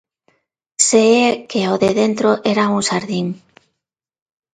Se 0.87 1.01
é 1.27 1.27
que 1.49 1.61
o 1.73 1.75
de 1.83 1.91
dentro 2.01 2.29
era 2.53 2.63
un 2.75 2.81
xardín. 2.87 3.27